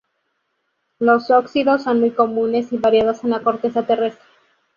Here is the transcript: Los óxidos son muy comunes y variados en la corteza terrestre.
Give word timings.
Los 0.97 1.29
óxidos 1.29 1.83
son 1.83 1.99
muy 1.99 2.09
comunes 2.09 2.73
y 2.73 2.77
variados 2.77 3.23
en 3.23 3.29
la 3.29 3.43
corteza 3.43 3.85
terrestre. 3.85 4.25